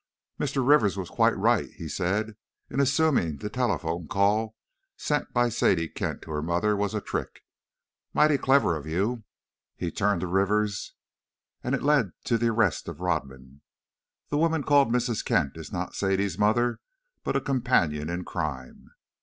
[0.39, 0.67] "Mr.
[0.67, 2.35] Rivers was quite right," he said,
[2.71, 4.55] "in assuming the telephone call
[4.97, 7.41] sent by Sadie Kent to her 'mother' was a trick.
[8.11, 9.25] Mighty clever of you,"
[9.75, 10.93] he turned to Rivers,
[11.63, 13.61] "and it led to the arrest of Rodman.
[14.29, 15.23] The woman called Mrs.
[15.23, 16.79] Kent is not Sadie's mother,
[17.23, 18.89] but a companion in crime.